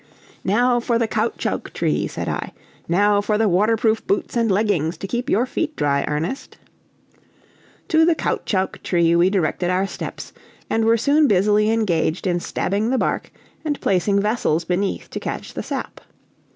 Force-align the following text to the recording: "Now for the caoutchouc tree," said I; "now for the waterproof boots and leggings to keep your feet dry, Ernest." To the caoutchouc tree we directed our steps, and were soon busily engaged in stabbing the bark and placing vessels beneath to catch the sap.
"Now 0.43 0.79
for 0.79 0.97
the 0.97 1.07
caoutchouc 1.07 1.73
tree," 1.73 2.07
said 2.07 2.27
I; 2.27 2.53
"now 2.89 3.21
for 3.21 3.37
the 3.37 3.47
waterproof 3.47 4.07
boots 4.07 4.35
and 4.35 4.49
leggings 4.49 4.97
to 4.97 5.05
keep 5.07 5.29
your 5.29 5.45
feet 5.45 5.75
dry, 5.75 6.03
Ernest." 6.07 6.57
To 7.89 8.03
the 8.03 8.15
caoutchouc 8.15 8.81
tree 8.81 9.15
we 9.15 9.29
directed 9.29 9.69
our 9.69 9.85
steps, 9.85 10.33
and 10.71 10.85
were 10.85 10.97
soon 10.97 11.27
busily 11.27 11.69
engaged 11.69 12.25
in 12.25 12.39
stabbing 12.39 12.89
the 12.89 12.97
bark 12.97 13.31
and 13.63 13.79
placing 13.79 14.19
vessels 14.19 14.65
beneath 14.65 15.07
to 15.11 15.19
catch 15.19 15.53
the 15.53 15.61
sap. 15.61 16.01